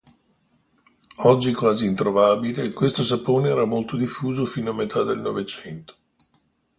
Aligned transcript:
Oggi 1.25 1.53
quasi 1.53 1.85
introvabile, 1.85 2.73
questo 2.73 3.03
sapone 3.03 3.49
era 3.49 3.65
molto 3.65 3.95
diffuso 3.97 4.47
fino 4.47 4.71
a 4.71 4.73
metà 4.73 5.03
del 5.03 5.19
Novecento. 5.19 5.95